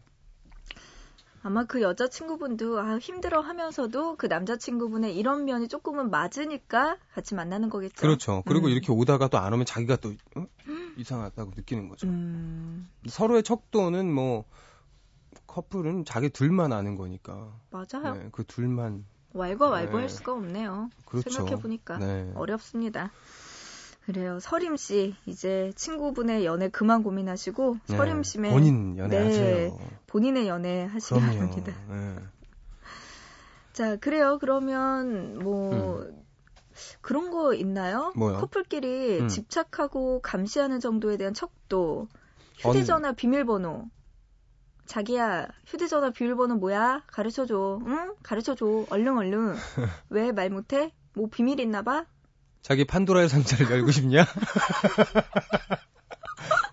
[1.43, 8.01] 아마 그 여자친구분도 아, 힘들어 하면서도 그 남자친구분의 이런 면이 조금은 맞으니까 같이 만나는 거겠죠.
[8.01, 8.43] 그렇죠.
[8.47, 8.71] 그리고 음.
[8.71, 10.47] 이렇게 오다가 또 안 오면 자기가 또 어?
[10.97, 12.07] 이상하다고 느끼는 거죠.
[12.07, 14.45] 음, 서로의 척도는 뭐
[15.49, 17.53] 커플은 자기 둘만 아는 거니까.
[17.71, 18.15] 맞아요.
[18.15, 20.09] 네, 그 둘만 왈가왈부할 네.
[20.09, 20.91] 수가 없네요.
[21.07, 21.31] 그렇죠.
[21.31, 22.31] 생각해 보니까 네.
[22.35, 23.11] 어렵습니다.
[24.07, 24.39] 그래요.
[24.41, 29.77] 서림 씨 이제 친구분의 연애 그만 고민하시고 네, 서림 씨의 본인 연애하세요.
[29.79, 31.33] 네, 본인의 연애 하시기 그럼요.
[31.39, 31.73] 바랍니다.
[31.89, 32.17] 네.
[33.73, 34.39] 자, 그래요.
[34.41, 36.05] 그러면 뭐
[37.01, 38.13] 그런 거 있나요?
[38.17, 38.19] 음.
[38.19, 38.39] 뭐요?
[38.39, 39.29] 커플끼리 음.
[39.29, 42.09] 집착하고 감시하는 정도에 대한 척도.
[42.59, 43.87] 휴대전화 비밀번호.
[44.87, 47.03] 자기야, 휴대전화 비밀번호 뭐야?
[47.07, 47.81] 가르쳐줘.
[47.87, 48.15] 응?
[48.23, 48.87] 가르쳐줘.
[48.91, 49.55] 얼른 얼른.
[50.11, 50.93] 왜 말 못해?
[51.15, 52.05] 뭐 비밀 있나 봐?
[52.63, 54.25] 자기 판도라의 상자를 열고 싶냐?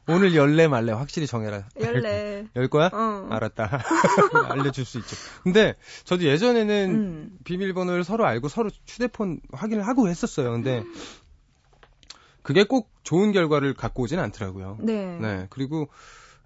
[0.07, 1.65] 오늘 열래 말래 확실히 정해라.
[1.79, 2.47] 열래.
[2.55, 2.89] 열 거야?
[2.91, 3.27] 어.
[3.29, 3.83] 알았다.
[4.49, 5.15] 알려줄 수 있죠.
[5.43, 7.37] 근데 저도 예전에는 음.
[7.43, 10.51] 비밀번호를 서로 알고 서로 휴대폰 확인을 하고 했었어요.
[10.51, 10.83] 근데
[12.41, 14.77] 그게 꼭 좋은 결과를 갖고 오진 않더라고요.
[14.79, 15.19] 네.
[15.19, 15.45] 네.
[15.51, 15.89] 그리고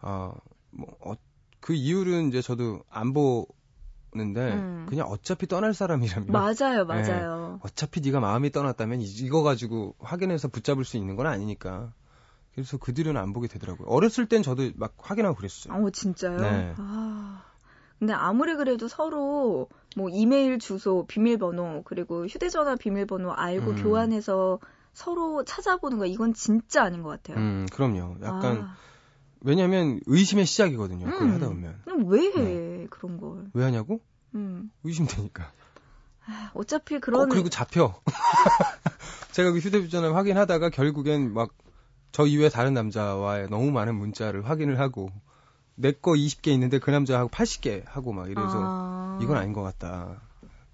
[0.01, 0.33] 어,
[0.71, 1.13] 뭐, 어,
[1.61, 3.47] 그 이유는 이제 저도 안보
[4.15, 4.85] 는데 음.
[4.89, 7.59] 그냥 어차피 떠날 사람이라면 맞아요, 맞아요.
[7.63, 11.91] 어차피 네가 마음이 떠났다면 이- 이거 가지고 확인해서 붙잡을 수 있는 건 아니니까.
[12.53, 13.87] 그래서 그 뒤로는 안 보게 되더라고요.
[13.87, 15.73] 어렸을 땐 저도 막 확인하고 그랬어요.
[15.73, 16.37] 어, 진짜요?
[16.37, 16.73] 네.
[16.77, 17.43] 아.
[17.97, 23.81] 근데 아무리 그래도 서로 뭐 이메일 주소, 비밀번호, 그리고 휴대전화 비밀번호 알고 음.
[23.81, 24.59] 교환해서
[24.93, 27.37] 서로 찾아보는 거 이건 진짜 아닌 것 같아요.
[27.37, 28.17] 음, 그럼요.
[28.21, 28.77] 약간 아,
[29.41, 31.05] 왜냐면 의심의 시작이거든요.
[31.05, 31.33] 그걸 음.
[31.33, 31.81] 하다 보면.
[31.85, 32.72] 그럼 왜 해, 네.
[32.89, 33.45] 그런 걸.
[33.53, 33.99] 왜 하냐고?
[34.35, 34.71] 음.
[34.83, 35.51] 의심되니까.
[36.53, 37.29] 어차피 꼭 그런.
[37.29, 37.99] 그리고 잡혀.
[39.33, 41.51] 제가 그 휴대전화 확인하다가 결국엔 막
[42.15, 45.09] 저 이외에 다른 남자와의 너무 많은 문자를 확인을 하고
[45.73, 50.21] 내 거 20개 있는데 그 남자하고 80개 하고 막 이래서 아, 이건 아닌 것 같다.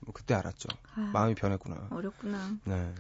[0.02, 0.68] 뭐 그때 알았죠.
[0.96, 1.88] 아, 마음이 변했구나.
[1.92, 2.58] 어렵구나.
[2.66, 2.94] 네.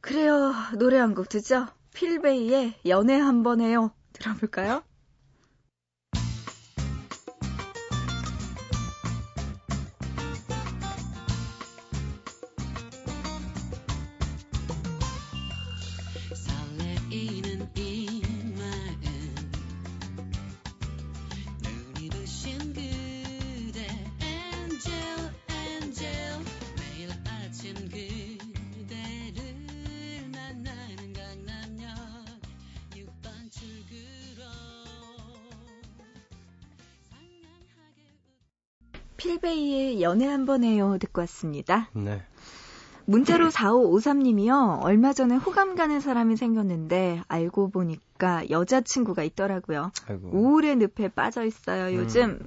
[0.00, 0.54] 그래요.
[0.78, 1.66] 노래 한 곡 듣죠?
[1.94, 3.90] 필베이의 연애 한 번 해요.
[4.12, 4.84] 들어볼까요?
[40.14, 41.88] 연애 한번 해요 듣고 왔습니다.
[41.92, 42.22] 네.
[43.06, 44.80] 문자로 4553님이요.
[44.80, 49.90] 얼마 전에 호감 가는 사람이 생겼는데 알고 보니까 여자친구가 있더라고요.
[50.08, 50.30] 아이고.
[50.32, 51.96] 우울의 늪에 빠져 있어요.
[51.96, 52.38] 요즘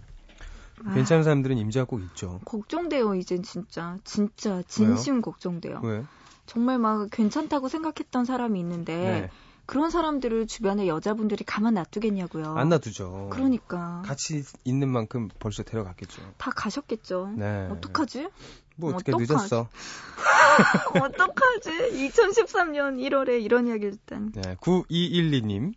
[0.86, 2.40] 아, 괜찮은 사람들은 임자가 꼭 있죠.
[2.46, 3.16] 걱정돼요.
[3.16, 5.82] 이젠 진짜 진짜 진심 걱정돼요.
[5.84, 6.06] 왜?
[6.46, 9.30] 정말 막 괜찮다고 생각했던 사람이 있는데 네.
[9.68, 12.56] 그런 사람들을 주변에 여자분들이 가만 놔두겠냐고요.
[12.58, 13.30] 안 놔두죠.
[13.32, 16.22] 그러니까 같이 있는 만큼 벌써 데려갔겠죠.
[16.38, 17.34] 다 가셨겠죠.
[17.36, 17.68] 네.
[17.70, 18.30] 어떡하지?
[18.78, 19.34] 뭐 어떻게 어떡하지?
[19.34, 19.68] 늦었어.
[21.04, 21.70] 어떡하지?
[22.10, 24.32] 2013년 1월에 이런 이야기를 듣다니.
[24.32, 24.56] 네.
[24.56, 25.74] 9212님.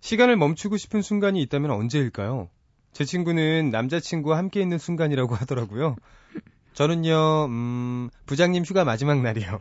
[0.00, 2.48] 시간을 멈추고 싶은 순간이 있다면 언제일까요?
[2.92, 5.94] 제 친구는 남자친구와 함께 있는 순간이라고 하더라고요.
[6.74, 9.58] 저는요, 음, 부장님 휴가 마지막 날이요.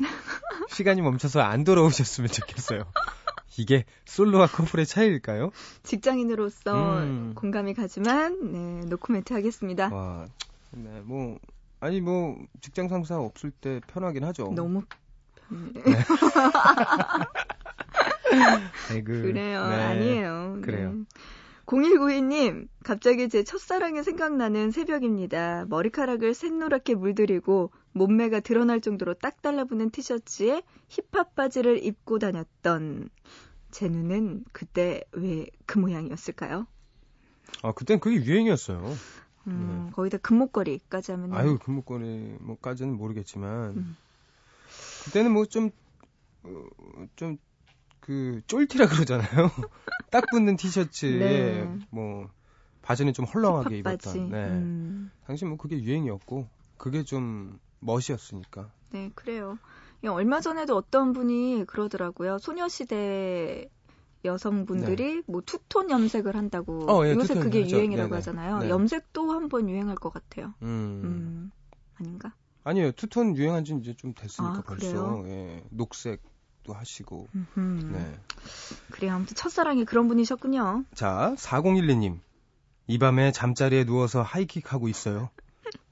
[0.70, 2.86] 시간이 멈춰서 안 돌아오셨으면 좋겠어요.
[3.58, 5.52] 이게 솔로와 커플의 차이일까요?
[5.84, 7.34] 직장인으로서 음.
[7.36, 9.90] 공감이 가지만 네, 노코멘트 하겠습니다.
[9.94, 10.28] 와,
[10.72, 11.38] 네, 뭐,
[11.80, 14.52] 아니, 뭐, 직장 상사 없을 때 편하긴 하죠.
[14.56, 14.84] 너무
[15.50, 15.72] 편해.
[18.92, 19.68] 아이고, 그래요.
[19.68, 19.76] 네.
[19.76, 20.60] 아니에요.
[20.62, 20.92] 그래요.
[20.92, 21.04] 네.
[21.68, 25.66] 0192님, 갑자기 제 첫사랑이 생각나는 새벽입니다.
[25.68, 33.10] 머리카락을 샛노랗게 물들이고 몸매가 드러날 정도로 딱 달라붙는 티셔츠에 힙합 바지를 입고 다녔던
[33.72, 36.66] 제 눈은 그때 왜 그 모양이었을까요?
[37.62, 38.94] 아, 그땐 그게 유행이었어요.
[39.48, 41.38] 음, 거기다 금목걸이까지 하면 네.
[41.38, 43.98] 아유, 금목걸이, 뭐까지는 모르겠지만, 음.
[45.06, 45.70] 그때는 뭐 좀,
[46.44, 46.66] 어,
[47.16, 47.38] 좀,
[48.00, 49.28] 그, 쫄티라 그러잖아요.
[50.12, 51.80] 딱 붙는 티셔츠에, 네.
[51.90, 52.30] 뭐,
[52.82, 54.20] 바지는 좀 헐렁하게 힙합 바지.
[54.20, 54.38] 입었던, 네.
[54.48, 58.72] 음, 당시 뭐 그게 유행이었고, 그게 좀 멋이었으니까.
[58.92, 59.58] 네, 그래요.
[60.04, 62.38] 예, 얼마 전에도 어떤 분이 그러더라고요.
[62.40, 63.70] 소녀시대
[64.26, 66.92] 여성분들이 뭐 투톤 염색을 한다고 네.
[66.92, 67.78] 어, 예, 요새 그게 하죠.
[67.78, 68.16] 유행이라고 네네.
[68.18, 68.60] 하잖아요.
[68.60, 68.70] 네.
[68.70, 70.54] 염색도 한번 유행할 것 같아요.
[70.62, 71.02] 음.
[71.04, 71.52] 음,
[71.96, 72.34] 아닌가?
[72.64, 72.92] 아니에요.
[72.92, 75.24] 투톤 유행한 지 이제 좀 됐으니까 아, 벌써.
[75.28, 75.64] 예.
[75.70, 77.28] 녹색도 하시고.
[77.58, 78.20] 음, 네.
[78.92, 79.14] 그래요.
[79.14, 80.84] 아무튼 첫사랑이 그런 분이셨군요.
[80.94, 82.20] 자, 4012님.
[82.88, 85.30] 이 밤에 잠자리에 누워서 하이킥 하고 있어요.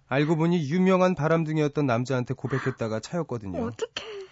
[0.07, 3.63] 알고 보니 유명한 바람둥이였던 남자한테 고백했다가 차였거든요.
[3.65, 4.25] 어떡해.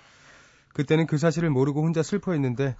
[0.73, 2.75] 그때는 그 사실을 모르고 혼자 슬퍼했는데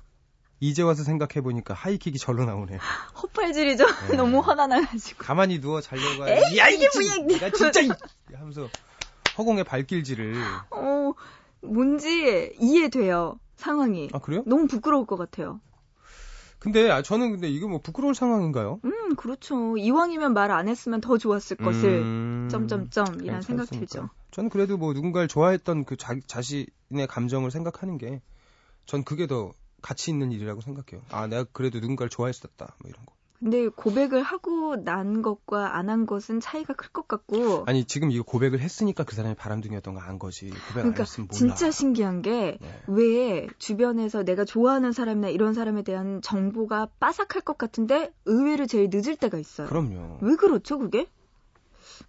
[0.60, 2.80] 이제 와서 생각해 보니까 하이킥이 절로 나오네요.
[3.22, 3.86] 헛발질이죠.
[4.10, 4.16] 네.
[4.18, 5.24] 너무 화가 나가지고.
[5.24, 7.90] 가만히 누워 자려고 에이, 야 이게 이 뭐야, 야 진짜 이
[8.34, 8.70] 하면서
[9.38, 10.36] 허공에 발길질을
[10.72, 11.12] 어,
[11.62, 13.40] 뭔지 이해돼요.
[13.56, 14.10] 상황이.
[14.14, 14.44] 아 그래요?
[14.46, 15.60] 너무 부끄러울 것 같아요.
[16.64, 18.80] 근데 아, 저는 근데 이거 뭐 부끄러울 상황인가요?
[18.86, 19.76] 음, 그렇죠.
[19.78, 22.00] 이왕이면 말 안 했으면 더 좋았을 것을.
[22.02, 23.86] 음, 점점점 이란 생각 괜찮습니까?
[23.86, 24.10] 들죠.
[24.32, 28.22] 저는 그래도 뭐 누군가를 좋아했던 그 자, 자신의 감정을 생각하는 게
[28.86, 31.06] 전 그게 더 가치 있는 일이라고 생각해요.
[31.10, 33.14] 아 내가 그래도 누군가를 좋아했었다 뭐 이런 거.
[33.44, 37.66] 근데 고백을 하고 난 것과 안 한 것은 차이가 클 것 같고.
[37.68, 40.46] 아니 지금 이거 고백을 했으니까 그 사람이 바람둥이였던 거 안 거지.
[40.50, 41.38] 고백 안 그러니까 했으면 몰라.
[41.38, 42.82] 진짜 신기한 게 네.
[42.88, 49.18] 왜 주변에서 내가 좋아하는 사람이나 이런 사람에 대한 정보가 빠삭할 것 같은데 의외로 제일 늦을
[49.18, 49.68] 때가 있어요.
[49.68, 50.20] 그럼요.
[50.22, 51.08] 왜 그렇죠, 그게?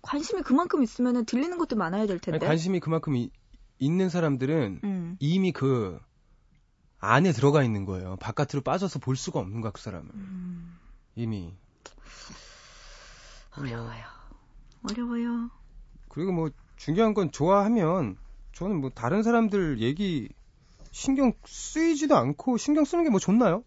[0.02, 2.46] 관심이 그만큼 있으면 들리는 것도 많아야 될 아니, 텐데.
[2.46, 3.30] 관심이 그만큼 이-
[3.80, 5.16] 있는 사람들은 음.
[5.18, 5.98] 이미 그
[7.00, 8.16] 안에 들어가 있는 거예요.
[8.20, 10.78] 바깥으로 빠져서 볼 수가 없는 거야 그 사람은 음,
[11.16, 11.54] 이미.
[13.56, 14.04] 어려워요.
[14.82, 15.50] 어려워요.
[16.08, 18.16] 그리고 뭐 중요한 건 좋아하면
[18.52, 20.28] 저는 뭐 다른 사람들 얘기
[20.90, 23.64] 신경 쓰이지도 않고 신경 쓰는 게 뭐 좋나요?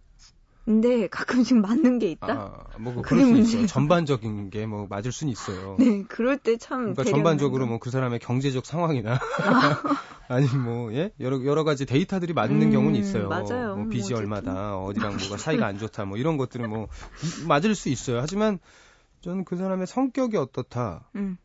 [0.67, 2.27] 근데 가끔씩 맞는 게 있다?
[2.33, 3.37] 아, 뭐 그게 그럴 수.
[3.55, 3.67] 있어요.
[3.67, 5.77] 전반적인 게 뭐 맞을 수는 있어요.
[5.79, 6.93] 네, 그럴 때 참.
[6.93, 7.69] 그러니까 전반적으로 거.
[7.69, 9.17] 뭐그 사람의 경제적 상황이나
[10.27, 11.13] 아 니 뭐 예?
[11.21, 13.29] 여러 여러 가지 데이터들이 맞는 음, 경우는 있어요.
[13.29, 13.75] 맞아요.
[13.77, 16.89] 뭐 빚이 뭐 얼마다 어디랑 뭐가 사이가 안 좋다 뭐 이런 것들은 뭐
[17.23, 18.19] 이- 맞을 수 있어요.
[18.19, 18.59] 하지만
[19.21, 21.09] 저는 그 사람의 성격이 어떻다.
[21.15, 21.37] 음,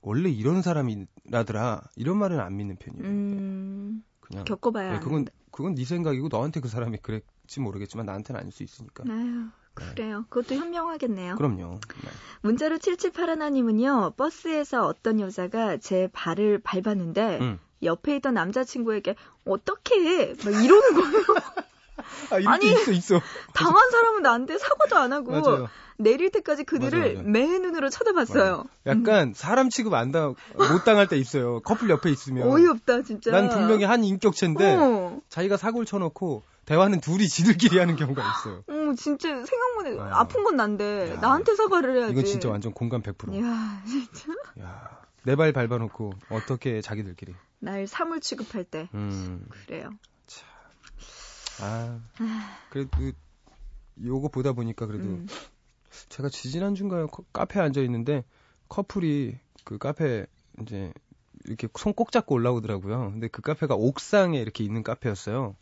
[0.00, 1.82] 원래 이런 사람이라더라.
[1.96, 3.04] 이런 말은 안 믿는 편이에요.
[3.06, 4.94] 음, 그냥 겪어봐야.
[4.94, 9.02] 예, 그건 그건 네 생각이고 너한테 그 사람이 그랬 지 모르겠지만 나한테는 아닐 수 있으니까.
[9.10, 10.24] 아유, 그래요.
[10.28, 11.34] 그것도 현명하겠네요.
[11.34, 11.80] 그럼요.
[12.02, 12.10] 네.
[12.42, 17.58] 문자로 7781님은요, 버스에서 어떤 여자가 제 발을 밟았는데, 음.
[17.82, 20.34] 옆에 있던 남자친구에게, 어떻게 해?
[20.44, 21.24] 막 이러는 거예요.
[22.46, 23.20] 아, 때 있어 있어.
[23.52, 25.68] 당한 사람은 나한테 사과도 안 하고, 맞아요.
[25.96, 27.28] 내릴 때까지 그들을 맞아, 맞아.
[27.28, 28.64] 매 눈으로 쳐다봤어요.
[28.86, 31.60] 약간 사람 취급 안 당, 못 당할 때 있어요.
[31.60, 32.48] 커플 옆에 있으면.
[32.48, 33.32] 어이없다, 진짜.
[33.32, 38.62] 난 분명히 한 인격체인데 어, 자기가 사고를 쳐놓고 대화는 둘이 지들끼리 하는 경우가 있어요.
[38.70, 39.98] 어, 진짜 생각만 해.
[39.98, 40.04] 어.
[40.12, 41.20] 아픈 건 난데, 야.
[41.20, 42.12] 나한테 사과를 해야지.
[42.12, 43.34] 이건 진짜 완전 공감 100%.
[43.34, 44.32] 이야, 진짜.
[44.60, 47.34] 야, 내 발 밟아놓고 어떻게 자기들끼리.
[47.58, 48.88] 날 사물 취급할 때.
[48.94, 49.90] 음, 그래요.
[51.62, 52.00] 아,
[52.70, 52.90] 그래도
[54.02, 55.26] 요거 보다 보니까 그래도 음.
[56.08, 57.08] 제가 지지난주인가요?
[57.08, 58.24] 커- 카페에 앉아 있는데
[58.68, 60.24] 커플이 그 카페
[60.62, 60.92] 이제
[61.44, 63.10] 이렇게 손 꼭 잡고 올라오더라고요.
[63.10, 65.54] 근데 그 카페가 옥상에 이렇게 있는 카페였어요.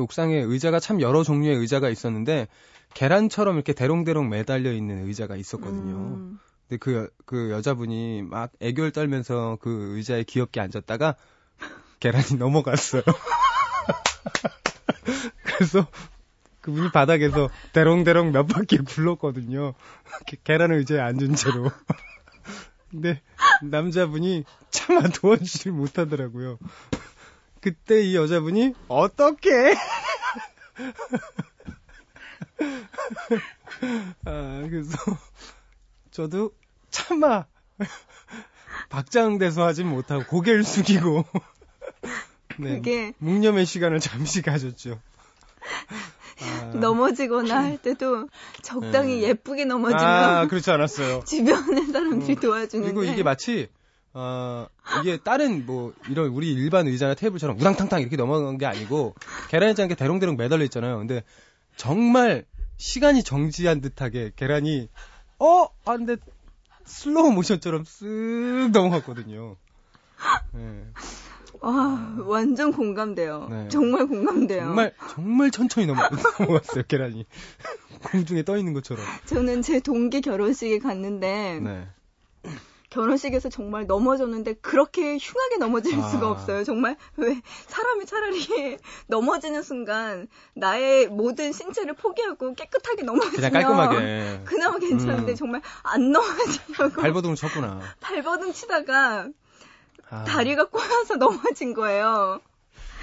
[0.00, 2.48] 옥상에 의자가 참 여러 종류의 의자가 있었는데
[2.94, 5.94] 계란처럼 이렇게 대롱대롱 매달려 있는 의자가 있었거든요.
[5.96, 6.38] 음.
[6.68, 11.16] 근데 그, 여- 그 여자분이 막 애교를 떨면서 그 의자에 귀엽게 앉았다가
[12.00, 13.02] 계란이 넘어갔어요.
[15.44, 15.86] 그래서
[16.60, 19.74] 그분이 바닥에서 대롱대롱 몇 바퀴 굴렀거든요.
[20.26, 21.70] 게- 계란 의자에 앉은 채로.
[22.90, 23.20] 근데
[23.62, 26.58] 남자분이 차마 도와주질 못하더라고요.
[27.60, 29.50] 그때 이 여자분이 어떻게?
[34.24, 34.96] 아, 그래서
[36.10, 36.52] 저도
[36.90, 37.44] 차마
[38.88, 41.24] 박장대소 하진 못하고 고개를 숙이고
[42.58, 45.00] 네, 그게 묵념의 시간을 잠시 가졌죠.
[46.42, 48.28] 아, 넘어지거나 할 때도
[48.62, 49.28] 적당히 네.
[49.28, 51.22] 예쁘게 넘어지면 아, 그렇지 않았어요.
[51.26, 53.68] 주변의 사람들이 음, 도와주는데 그리고 이게 마치
[54.12, 54.66] 어
[55.00, 59.14] 이게 다른 뭐 이런 우리 일반 의자나 테이블처럼 우당탕탕 이렇게 넘어간 게 아니고
[59.48, 60.98] 계란이 짠게 대롱대롱 매달려 있잖아요.
[60.98, 61.22] 근데
[61.76, 62.44] 정말
[62.76, 64.88] 시간이 정지한 듯하게 계란이
[65.38, 66.16] 어 안돼
[66.84, 69.56] 슬로우 모션처럼 쓱 넘어갔거든요.
[70.52, 70.84] 네,
[71.60, 73.46] 와 완전 공감돼요.
[73.48, 73.68] 네.
[73.68, 74.60] 정말 공감돼요.
[74.60, 76.02] 정말 정말 천천히 넘어,
[76.40, 77.26] 넘어갔어요 계란이
[78.10, 79.04] 공중에 떠 있는 것처럼.
[79.26, 81.86] 저는 제 동기 결혼식에 갔는데 네.
[82.90, 86.08] 결혼식에서 정말 넘어졌는데 그렇게 흉하게 넘어질 아.
[86.08, 86.64] 수가 없어요.
[86.64, 94.78] 정말 왜 사람이 차라리 넘어지는 순간 나의 모든 신체를 포기하고 깨끗하게 넘어지면 그냥 깔끔하게 그나마
[94.78, 95.36] 괜찮은데 음.
[95.36, 97.80] 정말 안 넘어지려고 발버둥을 쳤구나.
[98.00, 99.28] 발버둥 치다가
[100.10, 102.40] 아, 다리가 꼬여서 넘어진 거예요.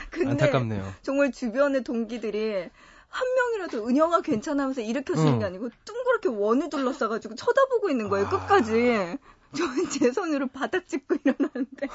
[0.09, 0.93] 근데 안타깝네요.
[1.01, 2.69] 정말 주변의 동기들이
[3.09, 5.39] 한 명이라도 은영아 괜찮아하면서 일으켜주는 응.
[5.39, 8.29] 게 아니고 둥그렇게 원을 둘러싸가지고 쳐다보고 있는 거예요 아.
[8.29, 9.17] 끝까지
[9.55, 11.87] 저는 제 손으로 바닥 짚고 일어나는데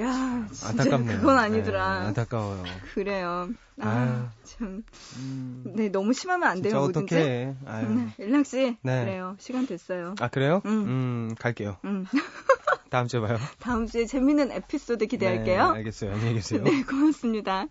[0.00, 1.18] 야 진짜 안타깝네요.
[1.20, 2.64] 그건 아니더라 네, 안타까워요.
[2.94, 3.48] 그래요
[3.80, 4.26] 아유.
[4.42, 4.82] 아참
[5.18, 7.56] 음, 네 너무 심하면 안 돼요 진짜 뭐든지 어떡해.
[7.66, 7.88] 아유.
[7.94, 9.04] 네, 일랑 씨 네.
[9.04, 10.60] 그래요 시간 됐어요 아, 그래요?
[10.66, 10.70] 음.
[10.70, 11.76] 음, 갈게요.
[11.84, 12.04] 음.
[12.90, 13.38] 다음 주에 봐요.
[13.60, 16.12] 다음 주에 재밌는 에피소드 기대할게요 네, 알겠어요.
[16.12, 16.62] 안녕히 계세요.
[16.62, 17.66] 네, 고맙습니다.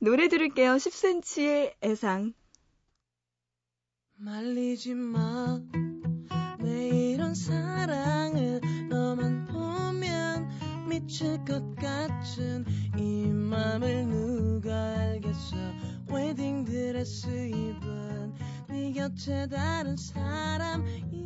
[0.00, 0.76] 노래 들을게요.
[0.76, 2.32] 10cm의 애상.
[4.16, 5.60] 말리지 마.
[6.62, 10.48] 내 이런 사랑을 너만 보면
[10.88, 12.64] 미칠 것 같은
[12.96, 15.56] 이 맘을 누가 알겠어.
[16.12, 18.34] 웨딩 드레스 입은
[18.68, 21.20] 네 곁에 다른 사람이.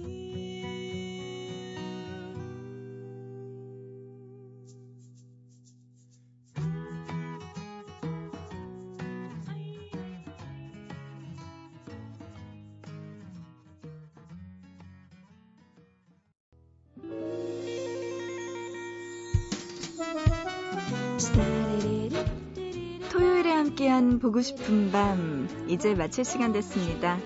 [23.74, 25.48] 함께한 보고 싶은 밤.
[25.68, 27.18] 이제 마칠 시간 됐습니다.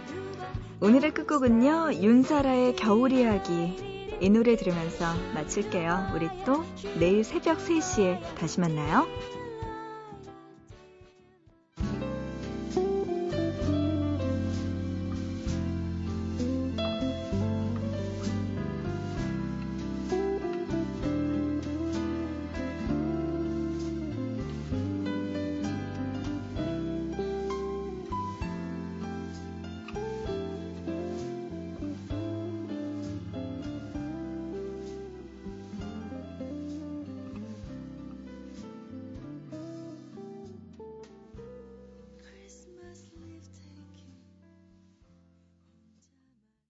[0.81, 1.95] 오늘의 끝곡은요.
[1.95, 3.77] 윤사라의 겨울 이야기.
[4.21, 6.13] 이 노래 들으면서 마칠게요.
[6.15, 6.65] 우리 또
[6.99, 9.07] 내일 새벽 3시에 다시 만나요.